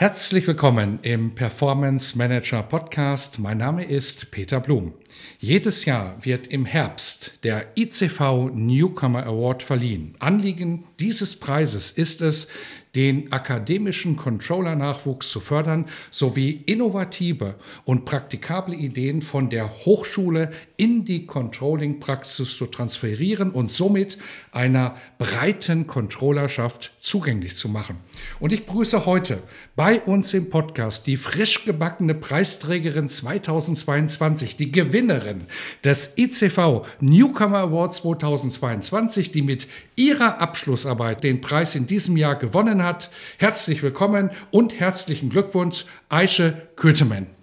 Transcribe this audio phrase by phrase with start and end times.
[0.00, 3.40] Herzlich willkommen im Performance Manager Podcast.
[3.40, 4.94] Mein Name ist Peter Blum.
[5.40, 10.14] Jedes Jahr wird im Herbst der ICV Newcomer Award verliehen.
[10.20, 12.52] Anliegen dieses Preises ist es,
[12.94, 21.26] den akademischen Controller-Nachwuchs zu fördern sowie innovative und praktikable Ideen von der Hochschule in die
[21.26, 24.18] Controlling-Praxis zu transferieren und somit
[24.52, 27.96] einer breiten Controllerschaft zugänglich zu machen.
[28.40, 29.42] Und ich begrüße heute
[29.76, 35.42] bei uns im Podcast die frisch gebackene Preisträgerin 2022, die Gewinnerin
[35.84, 42.77] des ICV Newcomer Awards 2022, die mit ihrer Abschlussarbeit den Preis in diesem Jahr gewonnen
[42.82, 43.10] hat.
[43.38, 47.37] Herzlich willkommen und herzlichen Glückwunsch, Aische Kötemann.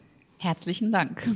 [0.45, 1.27] Herzlichen Dank.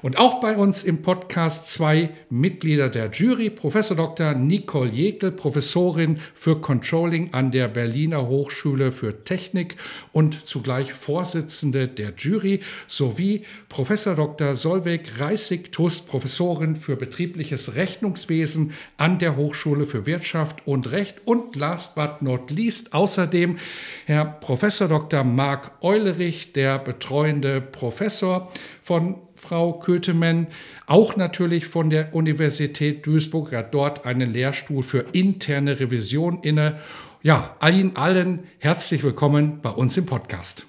[0.00, 4.32] Und auch bei uns im Podcast zwei Mitglieder der Jury, Professor Dr.
[4.32, 9.76] Nicole Jekel, Professorin für Controlling an der Berliner Hochschule für Technik
[10.12, 14.54] und zugleich Vorsitzende der Jury, sowie Professor Dr.
[14.54, 21.96] Solveig Reissig-Tust, Professorin für betriebliches Rechnungswesen an der Hochschule für Wirtschaft und Recht und last
[21.96, 23.58] but not least außerdem
[24.06, 25.22] Herr Professor Dr.
[25.22, 28.50] Marc Eulerich, der betreuende Professor
[28.82, 30.46] von Frau Kötemann,
[30.86, 36.78] auch natürlich von der Universität Duisburg, hat dort einen Lehrstuhl für interne Revision inne.
[37.22, 40.66] Ja, Ihnen allen herzlich willkommen bei uns im Podcast.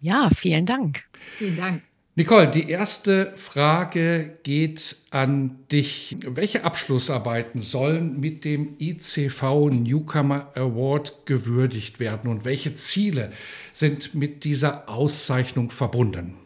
[0.00, 1.04] Ja, vielen Dank.
[1.38, 1.82] Vielen Dank.
[2.18, 6.16] Nicole, die erste Frage geht an dich.
[6.24, 13.32] Welche Abschlussarbeiten sollen mit dem ICV Newcomer Award gewürdigt werden und welche Ziele
[13.74, 16.36] sind mit dieser Auszeichnung verbunden?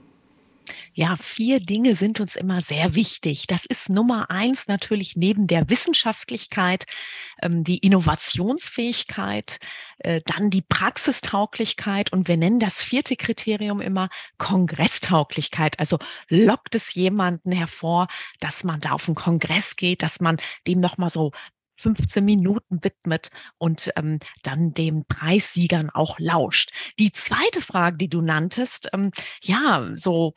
[0.92, 3.46] Ja, vier Dinge sind uns immer sehr wichtig.
[3.46, 6.86] Das ist Nummer eins natürlich neben der Wissenschaftlichkeit,
[7.42, 9.60] ähm, die Innovationsfähigkeit,
[9.98, 14.08] äh, dann die Praxistauglichkeit und wir nennen das vierte Kriterium immer
[14.38, 15.78] Kongresstauglichkeit.
[15.78, 18.08] Also lockt es jemanden hervor,
[18.40, 21.30] dass man da auf einen Kongress geht, dass man dem nochmal so
[21.80, 26.72] 15 Minuten widmet und ähm, dann den Preissiegern auch lauscht.
[26.98, 29.10] Die zweite Frage, die du nanntest, ähm,
[29.42, 30.34] ja, so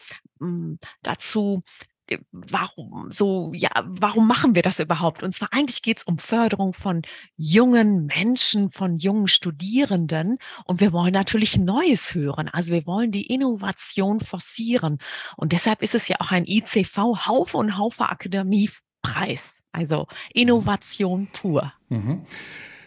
[1.01, 1.61] dazu,
[2.07, 5.23] äh, warum so, ja, warum machen wir das überhaupt?
[5.23, 7.01] Und zwar eigentlich geht es um Förderung von
[7.37, 10.37] jungen Menschen, von jungen Studierenden.
[10.65, 12.49] Und wir wollen natürlich Neues hören.
[12.49, 14.97] Also wir wollen die Innovation forcieren.
[15.37, 19.55] Und deshalb ist es ja auch ein ICV Haufe und Haufe Akademiepreis.
[19.71, 21.73] Also Innovation pur.
[21.89, 22.25] Mhm.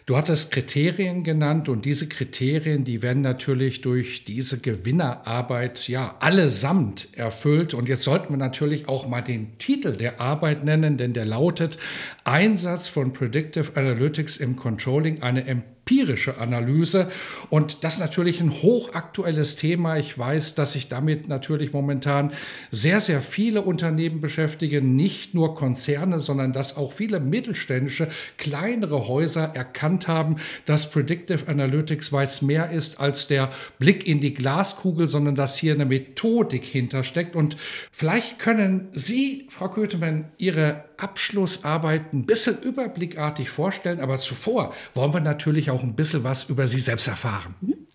[0.07, 7.09] Du hattest Kriterien genannt und diese Kriterien, die werden natürlich durch diese Gewinnerarbeit ja allesamt
[7.17, 7.73] erfüllt.
[7.73, 11.77] Und jetzt sollten wir natürlich auch mal den Titel der Arbeit nennen, denn der lautet
[12.23, 17.09] Einsatz von Predictive Analytics im Controlling, eine Empfehlung empirische Analyse.
[17.49, 19.97] Und das ist natürlich ein hochaktuelles Thema.
[19.97, 22.33] Ich weiß, dass sich damit natürlich momentan
[22.71, 29.51] sehr, sehr viele Unternehmen beschäftigen, nicht nur Konzerne, sondern dass auch viele mittelständische, kleinere Häuser
[29.55, 33.49] erkannt haben, dass Predictive Analytics weit mehr ist als der
[33.79, 37.35] Blick in die Glaskugel, sondern dass hier eine Methodik hintersteckt.
[37.35, 37.55] Und
[37.91, 45.19] vielleicht können Sie, Frau Kötemann, Ihre Abschlussarbeit ein bisschen überblickartig vorstellen, aber zuvor wollen wir
[45.19, 47.55] natürlich auch ein bisschen was über Sie selbst erfahren.
[47.61, 47.87] Mhm.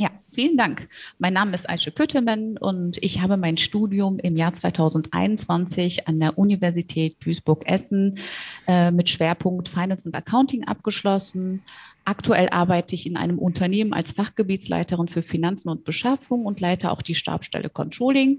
[0.00, 0.88] Ja, vielen Dank.
[1.18, 6.38] Mein Name ist Aische Küttemann und ich habe mein Studium im Jahr 2021 an der
[6.38, 8.18] Universität Duisburg-Essen
[8.66, 11.62] äh, mit Schwerpunkt Finance und Accounting abgeschlossen.
[12.04, 17.02] Aktuell arbeite ich in einem Unternehmen als Fachgebietsleiterin für Finanzen und Beschaffung und leite auch
[17.02, 18.38] die Stabstelle Controlling.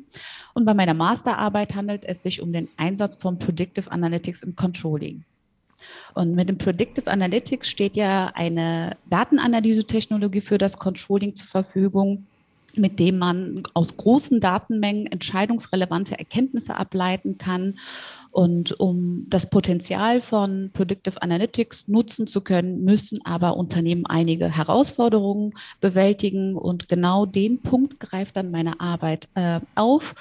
[0.53, 5.23] Und bei meiner Masterarbeit handelt es sich um den Einsatz von Predictive Analytics im Controlling.
[6.13, 12.27] Und mit dem Predictive Analytics steht ja eine Datenanalyse-Technologie für das Controlling zur Verfügung,
[12.75, 17.79] mit dem man aus großen Datenmengen entscheidungsrelevante Erkenntnisse ableiten kann.
[18.31, 25.53] Und um das Potenzial von Predictive Analytics nutzen zu können, müssen aber Unternehmen einige Herausforderungen
[25.81, 26.55] bewältigen.
[26.55, 30.15] Und genau den Punkt greift dann meine Arbeit äh, auf.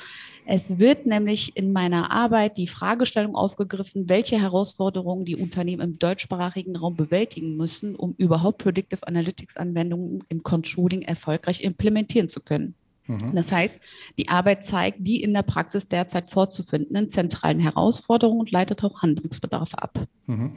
[0.44, 6.74] Es wird nämlich in meiner Arbeit die Fragestellung aufgegriffen, welche Herausforderungen die Unternehmen im deutschsprachigen
[6.74, 12.74] Raum bewältigen müssen, um überhaupt Predictive Analytics Anwendungen im Controlling erfolgreich implementieren zu können.
[13.10, 13.34] Mhm.
[13.34, 13.80] Das heißt,
[14.18, 19.82] die Arbeit zeigt die in der Praxis derzeit vorzufindenden zentralen Herausforderungen und leitet auch Handlungsbedarfe
[19.82, 20.06] ab.
[20.26, 20.52] Mhm.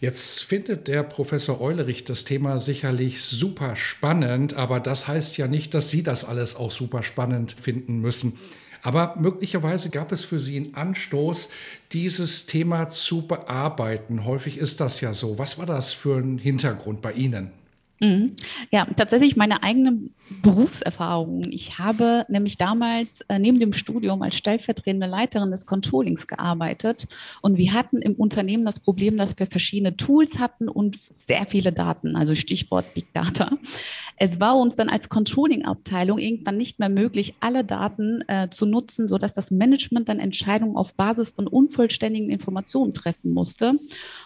[0.00, 5.74] Jetzt findet der Professor Eulerich das Thema sicherlich super spannend, aber das heißt ja nicht,
[5.74, 8.38] dass Sie das alles auch super spannend finden müssen.
[8.82, 11.50] Aber möglicherweise gab es für Sie einen Anstoß,
[11.92, 14.24] dieses Thema zu bearbeiten.
[14.24, 15.38] Häufig ist das ja so.
[15.38, 17.50] Was war das für ein Hintergrund bei Ihnen?
[18.00, 18.34] Mhm.
[18.70, 21.52] Ja, tatsächlich meine eigenen Berufserfahrungen.
[21.52, 27.08] Ich habe nämlich damals äh, neben dem Studium als stellvertretende Leiterin des Controllings gearbeitet
[27.42, 31.72] und wir hatten im Unternehmen das Problem, dass wir verschiedene Tools hatten und sehr viele
[31.72, 33.50] Daten, also Stichwort Big Data.
[34.22, 39.08] Es war uns dann als Controlling-Abteilung irgendwann nicht mehr möglich, alle Daten äh, zu nutzen,
[39.08, 43.78] sodass das Management dann Entscheidungen auf Basis von unvollständigen Informationen treffen musste.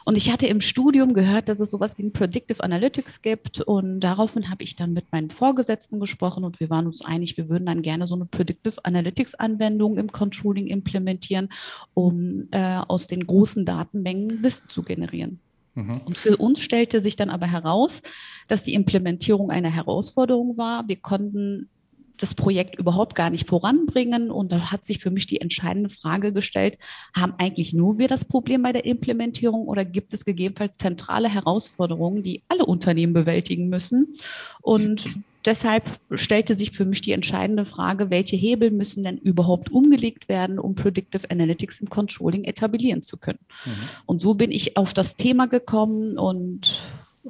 [0.05, 4.01] Und ich hatte im Studium gehört, dass es sowas wie ein Predictive Analytics gibt und
[4.01, 7.67] daraufhin habe ich dann mit meinen Vorgesetzten gesprochen und wir waren uns einig, wir würden
[7.67, 11.51] dann gerne so eine Predictive Analytics Anwendung im Controlling implementieren,
[11.95, 15.39] um äh, aus den großen Datenmengen Wissen zu generieren.
[15.75, 16.01] Mhm.
[16.05, 18.03] Und für uns stellte sich dann aber heraus,
[18.49, 20.87] dass die Implementierung eine Herausforderung war.
[20.89, 21.69] Wir konnten
[22.17, 24.31] das Projekt überhaupt gar nicht voranbringen.
[24.31, 26.79] Und da hat sich für mich die entscheidende Frage gestellt,
[27.17, 32.23] haben eigentlich nur wir das Problem bei der Implementierung oder gibt es gegebenenfalls zentrale Herausforderungen,
[32.23, 34.17] die alle Unternehmen bewältigen müssen?
[34.63, 35.07] Und
[35.45, 40.59] deshalb stellte sich für mich die entscheidende Frage, welche Hebel müssen denn überhaupt umgelegt werden,
[40.59, 43.41] um Predictive Analytics im Controlling etablieren zu können.
[43.65, 43.71] Mhm.
[44.07, 46.81] Und so bin ich auf das Thema gekommen und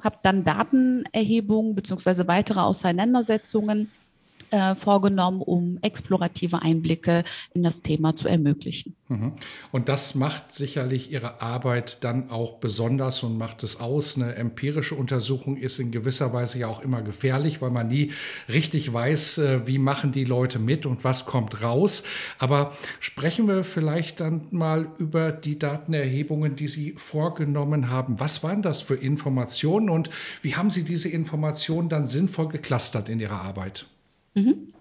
[0.01, 3.91] habe dann Datenerhebungen beziehungsweise weitere Auseinandersetzungen
[4.55, 7.25] äh, vorgenommen, um explorative Einblicke
[7.55, 8.95] in das Thema zu ermöglichen.
[9.09, 9.33] Mhm.
[9.73, 14.17] Und das macht sicherlich Ihre Arbeit dann auch besonders und macht es aus.
[14.17, 18.13] Eine empirische Untersuchung ist in gewisser Weise ja auch immer gefährlich, weil man nie
[18.49, 22.05] richtig weiß, äh, wie machen die Leute mit und was kommt raus.
[22.39, 28.21] Aber sprechen wir vielleicht dann mal über die Datenerhebungen, die Sie vorgenommen haben.
[28.21, 30.11] Was waren das für Informationen und
[30.43, 33.87] wie haben Sie diese Informationen dann sinnvoll geclustert in Ihrer Arbeit?
[34.35, 34.75] Mhm.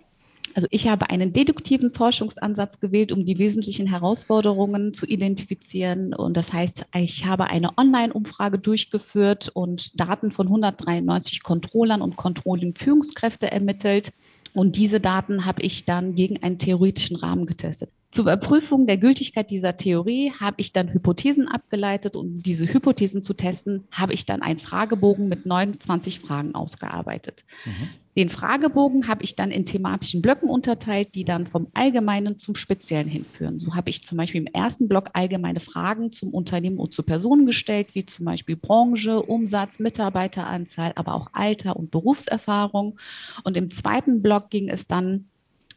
[0.55, 6.13] Also ich habe einen deduktiven Forschungsansatz gewählt, um die wesentlichen Herausforderungen zu identifizieren.
[6.13, 13.49] Und das heißt, ich habe eine Online-Umfrage durchgeführt und Daten von 193 Controllern und Controlling-Führungskräfte
[13.49, 14.13] ermittelt.
[14.53, 17.89] Und diese Daten habe ich dann gegen einen theoretischen Rahmen getestet.
[18.13, 23.23] Zur Überprüfung der Gültigkeit dieser Theorie habe ich dann Hypothesen abgeleitet und um diese Hypothesen
[23.23, 27.43] zu testen, habe ich dann einen Fragebogen mit 29 Fragen ausgearbeitet.
[27.65, 27.89] Mhm.
[28.15, 33.07] Den Fragebogen habe ich dann in thematischen Blöcken unterteilt, die dann vom Allgemeinen zum Speziellen
[33.07, 33.57] hinführen.
[33.57, 37.47] So habe ich zum Beispiel im ersten Block allgemeine Fragen zum Unternehmen und zu Personen
[37.47, 42.99] gestellt, wie zum Beispiel Branche, Umsatz, Mitarbeiteranzahl, aber auch Alter und Berufserfahrung.
[43.43, 45.29] Und im zweiten Block ging es dann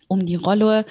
[0.08, 0.84] um die Rolle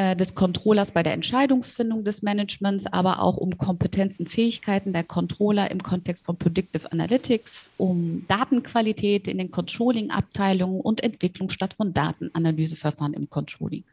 [0.00, 5.70] äh, des Controllers bei der Entscheidungsfindung des Managements, aber auch um Kompetenzen, Fähigkeiten der Controller
[5.70, 13.12] im Kontext von Predictive Analytics, um Datenqualität in den Controlling-Abteilungen und Entwicklung statt von Datenanalyseverfahren
[13.12, 13.84] im Controlling.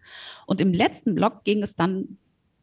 [0.45, 2.17] Und im letzten Block ging es dann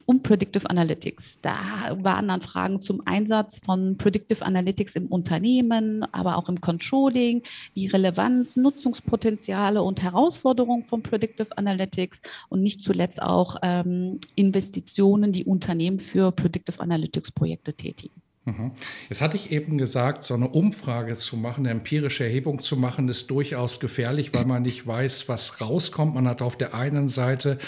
[0.06, 1.40] um Predictive Analytics.
[1.40, 7.42] Da waren dann Fragen zum Einsatz von Predictive Analytics im Unternehmen, aber auch im Controlling,
[7.74, 15.44] die Relevanz, Nutzungspotenziale und Herausforderungen von Predictive Analytics und nicht zuletzt auch ähm, Investitionen, die
[15.44, 18.24] Unternehmen für Predictive Analytics Projekte tätigen.
[18.46, 18.72] Mhm.
[19.08, 23.08] Jetzt hatte ich eben gesagt, so eine Umfrage zu machen, eine empirische Erhebung zu machen,
[23.08, 26.14] ist durchaus gefährlich, weil man nicht weiß, was rauskommt.
[26.14, 27.58] Man hat auf der einen Seite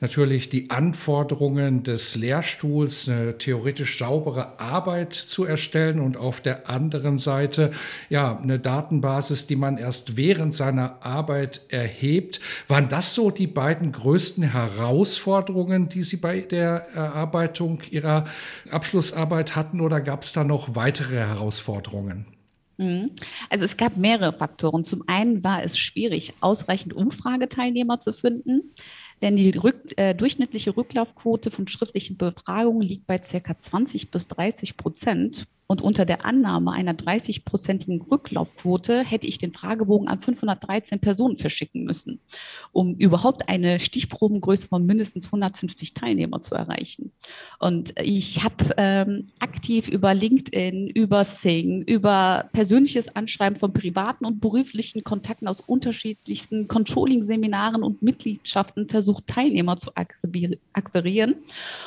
[0.00, 7.18] natürlich die Anforderungen des Lehrstuhls, eine theoretisch saubere Arbeit zu erstellen und auf der anderen
[7.18, 7.70] Seite
[8.10, 12.40] ja eine Datenbasis, die man erst während seiner Arbeit erhebt.
[12.68, 18.26] Waren das so die beiden größten Herausforderungen, die Sie bei der Erarbeitung Ihrer
[18.70, 22.26] Abschlussarbeit hatten oder gab es da noch weitere Herausforderungen?
[22.78, 23.12] Mhm.
[23.48, 24.84] Also es gab mehrere Faktoren.
[24.84, 28.74] Zum einen war es schwierig, ausreichend Umfrageteilnehmer zu finden.
[29.22, 33.58] Denn die rück, äh, durchschnittliche Rücklaufquote von schriftlichen Befragungen liegt bei ca.
[33.58, 35.46] 20 bis 30 Prozent.
[35.68, 41.82] Und unter der Annahme einer 30-prozentigen Rücklaufquote hätte ich den Fragebogen an 513 Personen verschicken
[41.82, 42.20] müssen,
[42.70, 47.10] um überhaupt eine Stichprobengröße von mindestens 150 Teilnehmer zu erreichen.
[47.58, 54.40] Und ich habe ähm, aktiv über LinkedIn, über Sing, über persönliches Anschreiben von privaten und
[54.40, 61.36] beruflichen Kontakten aus unterschiedlichsten Controlling-Seminaren und Mitgliedschaften versucht, versucht, Teilnehmer zu akquirieren.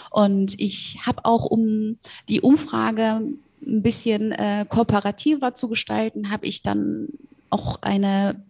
[0.09, 1.97] Und ich habe auch, um
[2.29, 3.21] die Umfrage
[3.61, 7.09] ein bisschen äh, kooperativer zu gestalten, habe ich dann
[7.49, 8.41] auch eine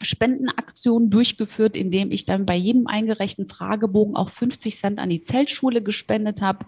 [0.00, 5.82] Spendenaktion durchgeführt, indem ich dann bei jedem eingereichten Fragebogen auch 50 Cent an die Zeltschule
[5.82, 6.64] gespendet habe.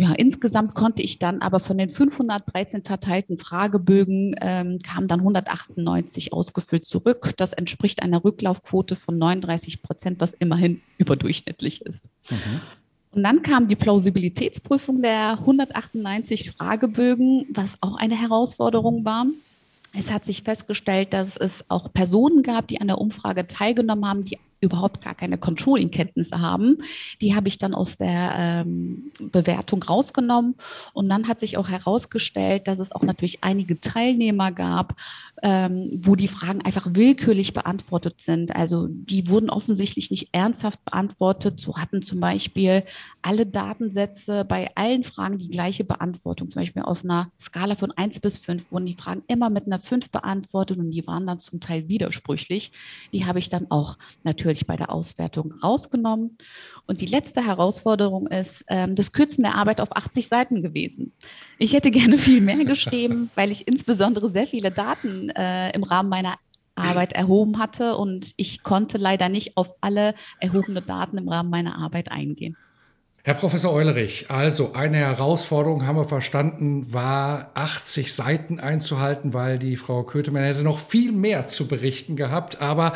[0.00, 6.32] Ja, insgesamt konnte ich dann aber von den 513 verteilten Fragebögen ähm, kamen dann 198
[6.32, 7.32] ausgefüllt zurück.
[7.36, 12.08] Das entspricht einer Rücklaufquote von 39 Prozent, was immerhin überdurchschnittlich ist.
[12.30, 12.60] Mhm.
[13.10, 19.26] Und dann kam die Plausibilitätsprüfung der 198 Fragebögen, was auch eine Herausforderung war.
[19.92, 24.24] Es hat sich festgestellt, dass es auch Personen gab, die an der Umfrage teilgenommen haben,
[24.24, 26.78] die überhaupt gar keine Controlling-Kenntnisse haben.
[27.20, 30.56] Die habe ich dann aus der ähm, Bewertung rausgenommen.
[30.92, 34.96] Und dann hat sich auch herausgestellt, dass es auch natürlich einige Teilnehmer gab,
[35.42, 38.54] ähm, wo die Fragen einfach willkürlich beantwortet sind.
[38.54, 41.60] Also die wurden offensichtlich nicht ernsthaft beantwortet.
[41.60, 42.84] So hatten zum Beispiel
[43.22, 46.50] alle Datensätze bei allen Fragen die gleiche Beantwortung.
[46.50, 49.80] Zum Beispiel auf einer Skala von 1 bis 5 wurden die Fragen immer mit einer
[49.80, 52.72] 5 beantwortet und die waren dann zum Teil widersprüchlich.
[53.12, 56.38] Die habe ich dann auch natürlich bei der Auswertung rausgenommen.
[56.86, 61.12] Und die letzte Herausforderung ist ähm, das Kürzen der Arbeit auf 80 Seiten gewesen.
[61.58, 66.08] Ich hätte gerne viel mehr geschrieben, weil ich insbesondere sehr viele Daten äh, im Rahmen
[66.08, 66.38] meiner
[66.74, 71.76] Arbeit erhoben hatte und ich konnte leider nicht auf alle erhobene Daten im Rahmen meiner
[71.76, 72.56] Arbeit eingehen.
[73.24, 79.76] Herr Professor Eulerich, also eine Herausforderung, haben wir verstanden, war 80 Seiten einzuhalten, weil die
[79.76, 82.62] Frau Kötemann hätte noch viel mehr zu berichten gehabt.
[82.62, 82.94] Aber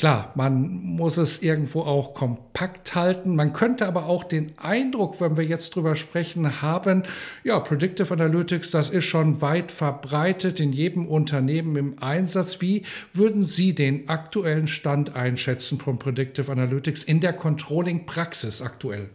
[0.00, 3.36] klar, man muss es irgendwo auch kompakt halten.
[3.36, 7.02] Man könnte aber auch den Eindruck, wenn wir jetzt drüber sprechen, haben,
[7.44, 12.62] ja, Predictive Analytics, das ist schon weit verbreitet in jedem Unternehmen im Einsatz.
[12.62, 19.10] Wie würden Sie den aktuellen Stand einschätzen von Predictive Analytics in der Controlling-Praxis aktuell?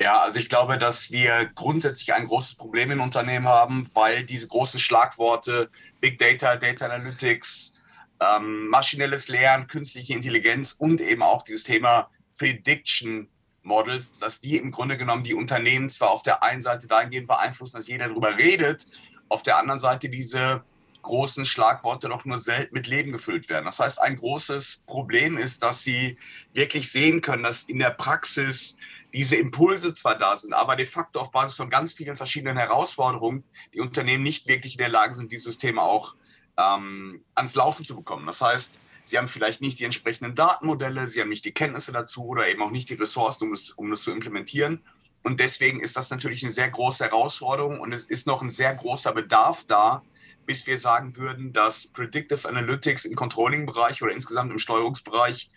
[0.00, 4.48] Ja, also ich glaube, dass wir grundsätzlich ein großes Problem im Unternehmen haben, weil diese
[4.48, 7.76] großen Schlagworte Big Data, Data Analytics,
[8.20, 13.28] ähm, maschinelles Lernen, künstliche Intelligenz und eben auch dieses Thema Prediction
[13.62, 17.76] Models, dass die im Grunde genommen die Unternehmen zwar auf der einen Seite dahingehend beeinflussen,
[17.76, 18.86] dass jeder darüber redet,
[19.28, 20.64] auf der anderen Seite diese
[21.02, 23.64] großen Schlagworte doch nur selten mit Leben gefüllt werden.
[23.64, 26.18] Das heißt, ein großes Problem ist, dass sie
[26.52, 28.76] wirklich sehen können, dass in der Praxis
[29.12, 33.44] diese Impulse zwar da sind, aber de facto auf Basis von ganz vielen verschiedenen Herausforderungen
[33.74, 36.14] die Unternehmen nicht wirklich in der Lage sind, dieses Thema auch
[36.60, 38.26] ähm, ans Laufen zu bekommen.
[38.26, 42.26] Das heißt, sie haben vielleicht nicht die entsprechenden Datenmodelle, sie haben nicht die Kenntnisse dazu
[42.26, 44.82] oder eben auch nicht die Ressourcen, um das, um das zu implementieren.
[45.22, 48.74] Und deswegen ist das natürlich eine sehr große Herausforderung und es ist noch ein sehr
[48.74, 50.02] großer Bedarf da,
[50.46, 55.50] bis wir sagen würden, dass Predictive Analytics im Controlling-Bereich oder insgesamt im Steuerungsbereich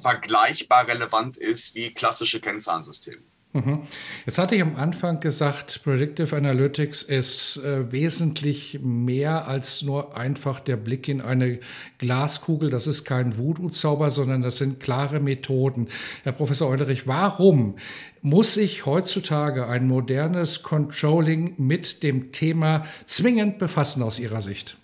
[0.00, 3.22] vergleichbar relevant ist wie klassische Kennzahlensysteme.
[3.52, 3.80] Mhm.
[4.26, 10.60] Jetzt hatte ich am Anfang gesagt, Predictive Analytics ist äh, wesentlich mehr als nur einfach
[10.60, 11.58] der Blick in eine
[11.98, 12.70] Glaskugel.
[12.70, 15.88] Das ist kein Voodoo-Zauber, sondern das sind klare Methoden.
[16.22, 17.74] Herr Professor Eulerich, warum
[18.22, 24.76] muss sich heutzutage ein modernes Controlling mit dem Thema zwingend befassen aus Ihrer Sicht?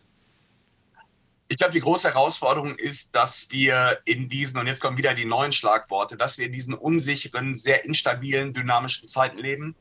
[1.49, 5.25] Ich glaube, die große Herausforderung ist, dass wir in diesen, und jetzt kommen wieder die
[5.25, 9.77] neuen Schlagworte, dass wir in diesen unsicheren, sehr instabilen, dynamischen Zeiten leben.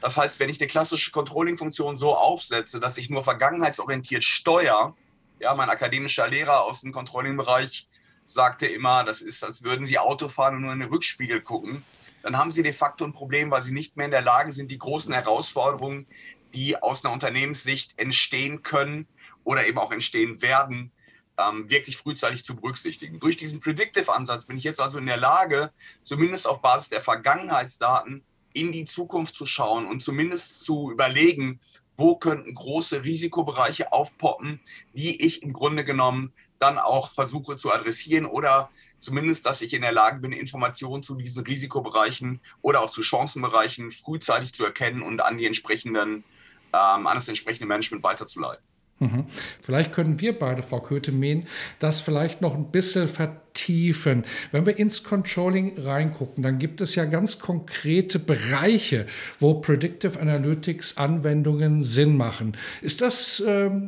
[0.00, 4.94] Das heißt, wenn ich eine klassische Controlling-Funktion so aufsetze, dass ich nur vergangenheitsorientiert steuere,
[5.40, 7.88] ja, mein akademischer Lehrer aus dem Controlling-Bereich
[8.24, 11.82] sagte immer, das ist, als würden Sie Auto fahren und nur in den Rückspiegel gucken,
[12.22, 14.70] dann haben Sie de facto ein Problem, weil Sie nicht mehr in der Lage sind,
[14.70, 16.06] die großen Herausforderungen,
[16.54, 19.08] die aus einer Unternehmenssicht entstehen können
[19.44, 20.92] oder eben auch entstehen werden,
[21.38, 23.20] ähm, wirklich frühzeitig zu berücksichtigen.
[23.20, 25.70] Durch diesen Predictive-Ansatz bin ich jetzt also in der Lage,
[26.02, 31.60] zumindest auf Basis der Vergangenheitsdaten in die Zukunft zu schauen und zumindest zu überlegen,
[31.96, 34.60] wo könnten große Risikobereiche aufpoppen,
[34.94, 39.82] die ich im Grunde genommen dann auch versuche zu adressieren oder zumindest, dass ich in
[39.82, 45.20] der Lage bin, Informationen zu diesen Risikobereichen oder auch zu Chancenbereichen frühzeitig zu erkennen und
[45.20, 46.24] an die entsprechenden,
[46.72, 48.67] ähm, an das entsprechende Management weiterzuleiten.
[49.00, 49.26] Mhm.
[49.62, 51.46] Vielleicht können wir beide, Frau Kötemen,
[51.78, 54.24] das vielleicht noch ein bisschen vertiefen.
[54.50, 59.06] Wenn wir ins Controlling reingucken, dann gibt es ja ganz konkrete Bereiche,
[59.38, 62.56] wo Predictive Analytics Anwendungen Sinn machen.
[62.82, 63.86] Ist das ähm,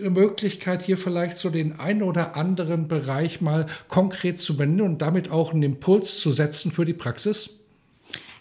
[0.00, 5.02] eine Möglichkeit, hier vielleicht so den einen oder anderen Bereich mal konkret zu benennen und
[5.02, 7.60] damit auch einen Impuls zu setzen für die Praxis?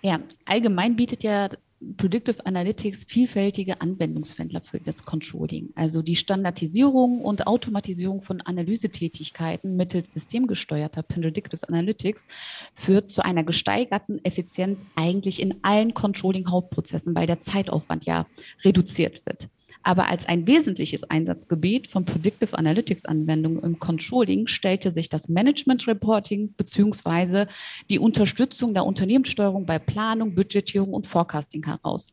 [0.01, 1.49] Ja, allgemein bietet ja
[1.97, 5.71] Predictive Analytics vielfältige Anwendungsfelder für das Controlling.
[5.75, 12.27] Also die Standardisierung und Automatisierung von Analysetätigkeiten mittels systemgesteuerter Predictive Analytics
[12.73, 18.25] führt zu einer gesteigerten Effizienz eigentlich in allen Controlling-Hauptprozessen, weil der Zeitaufwand ja
[18.63, 19.49] reduziert wird.
[19.85, 25.87] Aber als ein wesentliches Einsatzgebiet von Predictive Analytics Anwendungen im Controlling stellte sich das Management
[25.87, 27.47] Reporting beziehungsweise
[27.87, 32.11] die Unterstützung der Unternehmenssteuerung bei Planung, Budgetierung und Forecasting heraus.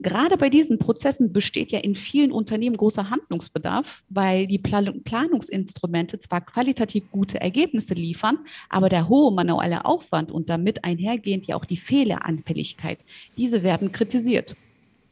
[0.00, 6.40] Gerade bei diesen Prozessen besteht ja in vielen Unternehmen großer Handlungsbedarf, weil die Planungsinstrumente zwar
[6.40, 11.76] qualitativ gute Ergebnisse liefern, aber der hohe manuelle Aufwand und damit einhergehend ja auch die
[11.76, 12.98] Fehleranfälligkeit,
[13.36, 14.56] diese werden kritisiert.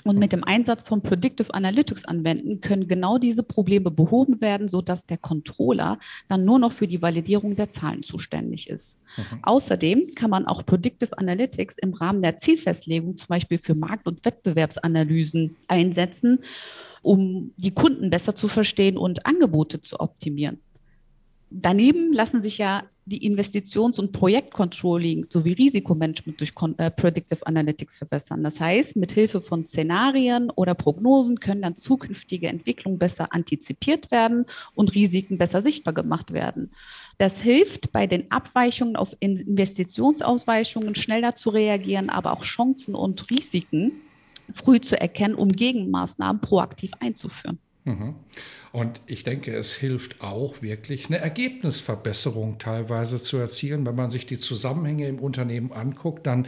[0.04, 5.06] Und mit dem Einsatz von Predictive Analytics anwenden können genau diese Probleme behoben werden, sodass
[5.06, 8.98] der Controller dann nur noch für die Validierung der Zahlen zuständig ist.
[9.16, 9.40] Mhm.
[9.42, 14.24] Außerdem kann man auch Predictive Analytics im Rahmen der Zielfestlegung zum Beispiel für Markt- und
[14.24, 16.40] Wettbewerbsanalysen einsetzen,
[17.02, 20.60] um die Kunden besser zu verstehen und Angebote zu optimieren.
[21.50, 28.42] Daneben lassen sich ja die Investitions- und Projektcontrolling sowie Risikomanagement durch äh, Predictive Analytics verbessern.
[28.44, 34.46] Das heißt, mit Hilfe von Szenarien oder Prognosen können dann zukünftige Entwicklungen besser antizipiert werden
[34.74, 36.70] und Risiken besser sichtbar gemacht werden.
[37.18, 43.92] Das hilft bei den Abweichungen auf Investitionsausweichungen schneller zu reagieren, aber auch Chancen und Risiken
[44.52, 47.58] früh zu erkennen, um Gegenmaßnahmen proaktiv einzuführen.
[47.84, 48.14] Mhm.
[48.72, 53.84] Und ich denke, es hilft auch wirklich, eine Ergebnisverbesserung teilweise zu erzielen.
[53.84, 56.46] Wenn man sich die Zusammenhänge im Unternehmen anguckt, dann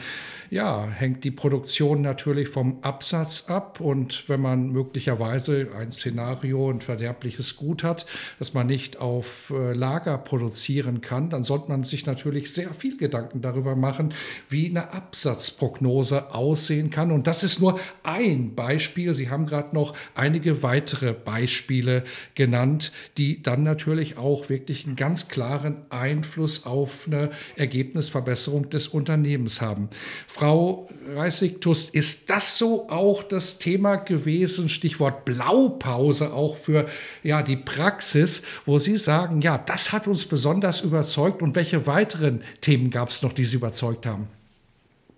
[0.49, 3.81] ja, hängt die Produktion natürlich vom Absatz ab.
[3.81, 8.07] Und wenn man möglicherweise ein Szenario, ein verderbliches Gut hat,
[8.39, 12.97] das man nicht auf äh, Lager produzieren kann, dann sollte man sich natürlich sehr viel
[12.97, 14.15] Gedanken darüber machen,
[14.49, 17.11] wie eine Absatzprognose aussehen kann.
[17.11, 19.13] Und das ist nur ein Beispiel.
[19.13, 25.29] Sie haben gerade noch einige weitere Beispiele genannt, die dann natürlich auch wirklich einen ganz
[25.29, 29.89] klaren Einfluss auf eine Ergebnisverbesserung des Unternehmens haben.
[30.27, 36.87] Frau Reissig-Tust, ist das so auch das Thema gewesen, Stichwort Blaupause auch für
[37.23, 42.43] ja, die Praxis, wo Sie sagen, ja, das hat uns besonders überzeugt und welche weiteren
[42.61, 44.29] Themen gab es noch, die Sie überzeugt haben?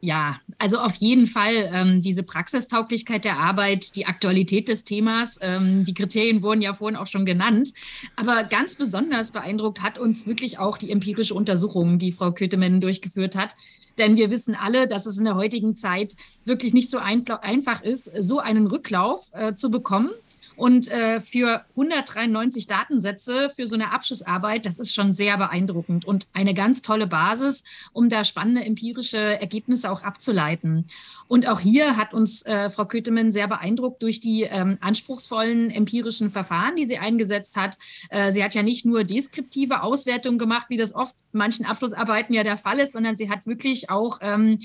[0.05, 5.39] Ja, also auf jeden Fall ähm, diese Praxistauglichkeit der Arbeit, die Aktualität des Themas.
[5.41, 7.73] Ähm, die Kriterien wurden ja vorhin auch schon genannt.
[8.15, 13.35] Aber ganz besonders beeindruckt hat uns wirklich auch die empirische Untersuchung, die Frau Kötemann durchgeführt
[13.35, 13.55] hat.
[13.97, 18.13] Denn wir wissen alle, dass es in der heutigen Zeit wirklich nicht so einfach ist,
[18.21, 20.11] so einen Rücklauf äh, zu bekommen
[20.57, 26.27] und äh, für 193 Datensätze für so eine Abschlussarbeit, das ist schon sehr beeindruckend und
[26.33, 30.87] eine ganz tolle Basis, um da spannende empirische Ergebnisse auch abzuleiten.
[31.27, 36.31] Und auch hier hat uns äh, Frau Kötemann sehr beeindruckt durch die ähm, anspruchsvollen empirischen
[36.31, 37.79] Verfahren, die sie eingesetzt hat.
[38.11, 42.45] Äh, sie hat ja nicht nur deskriptive Auswertungen gemacht, wie das oft manchen Abschlussarbeiten ja
[42.45, 44.59] der Fall ist, sondern sie hat wirklich auch ähm,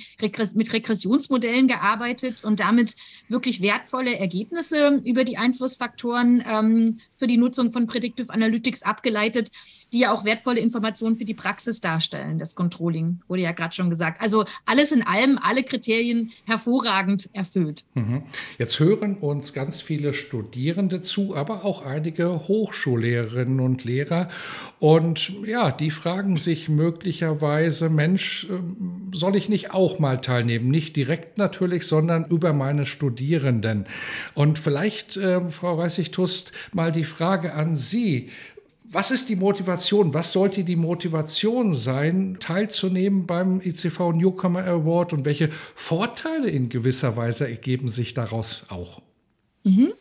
[0.53, 2.95] mit Regressionsmodellen gearbeitet und damit
[3.29, 5.37] wirklich wertvolle Ergebnisse über die
[5.79, 9.51] Einflussfaktoren ähm, für die Nutzung von Predictive Analytics abgeleitet
[9.93, 12.37] die ja auch wertvolle Informationen für die Praxis darstellen.
[12.37, 14.21] Das Controlling wurde ja gerade schon gesagt.
[14.21, 17.85] Also alles in allem, alle Kriterien hervorragend erfüllt.
[17.95, 18.23] Mhm.
[18.57, 24.29] Jetzt hören uns ganz viele Studierende zu, aber auch einige Hochschullehrerinnen und Lehrer.
[24.79, 30.69] Und ja, die fragen sich möglicherweise, Mensch, ähm, soll ich nicht auch mal teilnehmen?
[30.69, 33.85] Nicht direkt natürlich, sondern über meine Studierenden.
[34.35, 38.29] Und vielleicht, äh, Frau Reissig-Tust, mal die Frage an Sie
[38.91, 40.13] was ist die Motivation?
[40.13, 47.15] Was sollte die Motivation sein, teilzunehmen beim ICV Newcomer Award und welche Vorteile in gewisser
[47.15, 49.01] Weise ergeben sich daraus auch?
[49.63, 49.93] Mhm.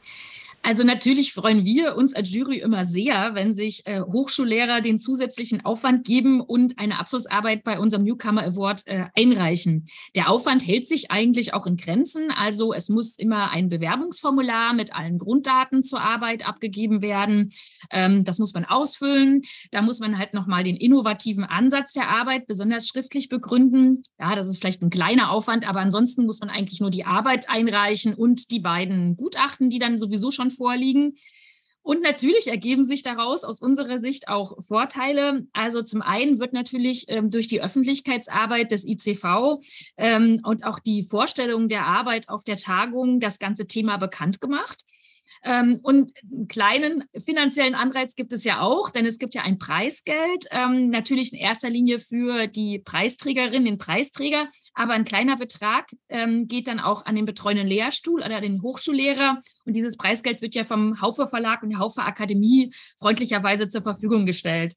[0.69, 5.65] Also natürlich freuen wir uns als Jury immer sehr, wenn sich äh, Hochschullehrer den zusätzlichen
[5.65, 9.87] Aufwand geben und eine Abschlussarbeit bei unserem Newcomer Award äh, einreichen.
[10.15, 12.31] Der Aufwand hält sich eigentlich auch in Grenzen.
[12.31, 17.51] Also es muss immer ein Bewerbungsformular mit allen Grunddaten zur Arbeit abgegeben werden.
[17.91, 19.41] Ähm, das muss man ausfüllen.
[19.71, 24.03] Da muss man halt nochmal den innovativen Ansatz der Arbeit besonders schriftlich begründen.
[24.21, 27.49] Ja, das ist vielleicht ein kleiner Aufwand, aber ansonsten muss man eigentlich nur die Arbeit
[27.49, 31.15] einreichen und die beiden Gutachten, die dann sowieso schon vorliegen.
[31.89, 35.47] Und natürlich ergeben sich daraus aus unserer Sicht auch Vorteile.
[35.55, 39.63] Also zum einen wird natürlich ähm, durch die Öffentlichkeitsarbeit des ICV
[39.97, 44.85] ähm, und auch die Vorstellung der Arbeit auf der Tagung das ganze Thema bekannt gemacht.
[45.45, 49.59] Ähm, und einen kleinen finanziellen Anreiz gibt es ja auch, denn es gibt ja ein
[49.59, 55.91] Preisgeld, ähm, natürlich in erster Linie für die Preisträgerin, den Preisträger, aber ein kleiner Betrag
[56.09, 59.43] ähm, geht dann auch an den betreuenden Lehrstuhl oder den Hochschullehrer.
[59.65, 64.27] Und dieses Preisgeld wird ja vom Haufe Verlag und der Haufe Akademie freundlicherweise zur Verfügung
[64.27, 64.75] gestellt.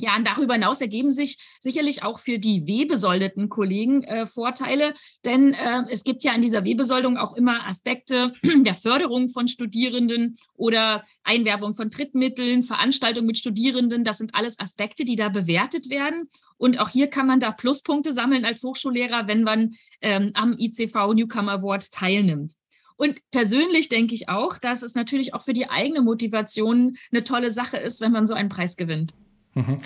[0.00, 4.92] Ja, und darüber hinaus ergeben sich sicherlich auch für die wehbesoldeten Kollegen äh, Vorteile,
[5.24, 10.36] denn äh, es gibt ja in dieser Wehbesoldung auch immer Aspekte der Förderung von Studierenden
[10.56, 14.02] oder Einwerbung von Drittmitteln, Veranstaltungen mit Studierenden.
[14.02, 16.28] Das sind alles Aspekte, die da bewertet werden.
[16.56, 21.14] Und auch hier kann man da Pluspunkte sammeln als Hochschullehrer, wenn man ähm, am ICV
[21.14, 22.54] Newcomer Award teilnimmt.
[22.96, 27.50] Und persönlich denke ich auch, dass es natürlich auch für die eigene Motivation eine tolle
[27.50, 29.12] Sache ist, wenn man so einen Preis gewinnt.
[29.54, 29.78] Mhm.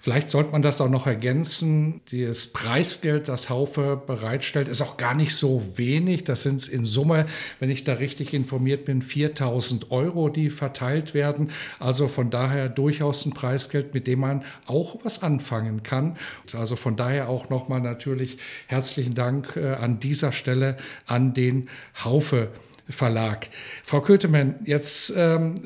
[0.00, 2.00] Vielleicht sollte man das auch noch ergänzen.
[2.12, 6.22] Das Preisgeld, das Haufe bereitstellt, ist auch gar nicht so wenig.
[6.22, 7.26] Das sind in Summe,
[7.58, 11.50] wenn ich da richtig informiert bin, 4000 Euro, die verteilt werden.
[11.80, 16.16] Also von daher durchaus ein Preisgeld, mit dem man auch was anfangen kann.
[16.52, 21.68] Also von daher auch nochmal natürlich herzlichen Dank äh, an dieser Stelle an den
[22.04, 22.50] Haufe.
[22.88, 23.48] Verlag.
[23.84, 25.56] Frau Kötemann, jetzt ähm,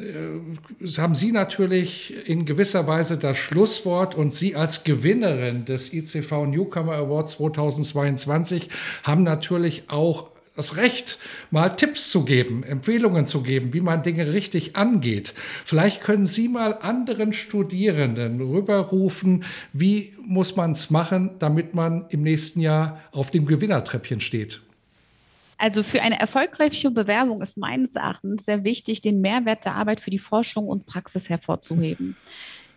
[0.81, 6.47] äh, haben Sie natürlich in gewisser Weise das Schlusswort und Sie als Gewinnerin des ICV
[6.47, 8.71] Newcomer Awards 2022
[9.03, 11.19] haben natürlich auch das Recht,
[11.51, 15.35] mal Tipps zu geben, Empfehlungen zu geben, wie man Dinge richtig angeht.
[15.65, 22.23] Vielleicht können Sie mal anderen Studierenden rüberrufen, wie muss man es machen, damit man im
[22.23, 24.61] nächsten Jahr auf dem Gewinnertreppchen steht.
[25.61, 30.11] Also für eine erfolgreiche Bewerbung ist meines Erachtens sehr wichtig, den Mehrwert der Arbeit für
[30.11, 32.17] die Forschung und Praxis hervorzuheben.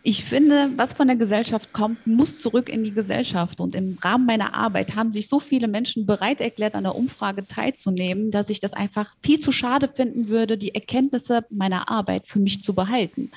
[0.02, 3.58] Ich finde, was von der Gesellschaft kommt, muss zurück in die Gesellschaft.
[3.58, 7.46] Und im Rahmen meiner Arbeit haben sich so viele Menschen bereit erklärt, an der Umfrage
[7.46, 12.38] teilzunehmen, dass ich das einfach viel zu schade finden würde, die Erkenntnisse meiner Arbeit für
[12.38, 13.30] mich zu behalten.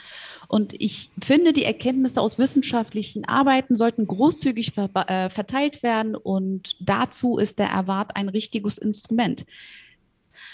[0.47, 6.15] Und ich finde, die Erkenntnisse aus wissenschaftlichen Arbeiten sollten großzügig ver äh, verteilt werden.
[6.15, 9.45] Und dazu ist der Erwart ein richtiges Instrument.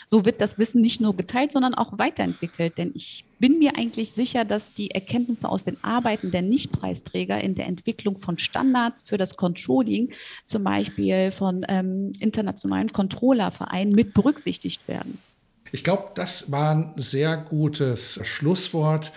[0.07, 2.77] So wird das Wissen nicht nur geteilt, sondern auch weiterentwickelt.
[2.77, 7.55] Denn ich bin mir eigentlich sicher, dass die Erkenntnisse aus den Arbeiten der Nichtpreisträger in
[7.55, 10.11] der Entwicklung von Standards für das Controlling,
[10.45, 15.19] zum Beispiel von ähm, internationalen Controllervereinen, mit berücksichtigt werden.
[15.71, 19.11] Ich glaube, das war ein sehr gutes Schlusswort.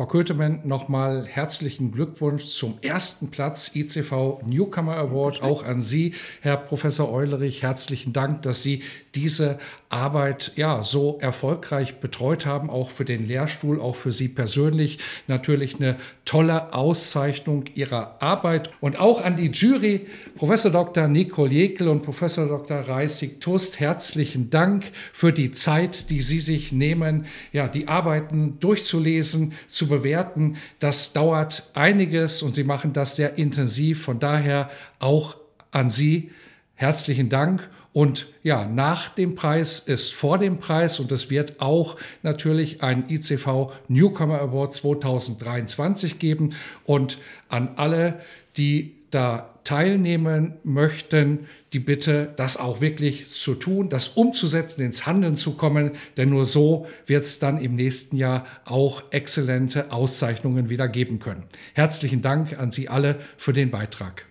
[0.00, 5.42] Frau Kötemann, nochmal herzlichen Glückwunsch zum ersten Platz ICV Newcomer Award.
[5.42, 8.82] Auch an Sie, Herr Professor Eulerich, herzlichen Dank, dass Sie
[9.14, 9.58] diese
[9.90, 14.98] Arbeit ja so erfolgreich betreut haben, auch für den Lehrstuhl, auch für Sie persönlich.
[15.26, 21.08] Natürlich eine tolle Auszeichnung Ihrer Arbeit und auch an die Jury, Professor Dr.
[21.08, 22.78] Nicole Jekel und Professor Dr.
[22.78, 29.89] Reisig-Tust, herzlichen Dank für die Zeit, die Sie sich nehmen, ja, die Arbeiten durchzulesen, zu
[29.90, 30.56] bewerten.
[30.78, 34.02] Das dauert einiges und Sie machen das sehr intensiv.
[34.02, 35.36] Von daher auch
[35.70, 36.30] an Sie
[36.74, 37.68] herzlichen Dank.
[37.92, 43.10] Und ja, nach dem Preis ist vor dem Preis und es wird auch natürlich ein
[43.10, 46.54] ICV Newcomer Award 2023 geben.
[46.84, 48.20] Und an alle,
[48.56, 55.36] die da teilnehmen möchten, die Bitte, das auch wirklich zu tun, das umzusetzen, ins Handeln
[55.36, 60.88] zu kommen, denn nur so wird es dann im nächsten Jahr auch exzellente Auszeichnungen wieder
[60.88, 61.44] geben können.
[61.74, 64.26] Herzlichen Dank an Sie alle für den Beitrag.